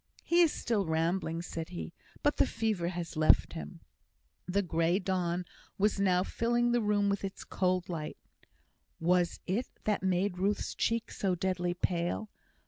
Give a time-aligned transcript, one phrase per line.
[0.23, 1.93] "He is still rambling," said he,
[2.23, 3.81] "but the fever has left him."
[4.47, 5.45] The grey dawn
[5.77, 8.17] was now filling the room with its cold light;
[8.99, 12.31] was it that made Ruth's cheek so deadly pale?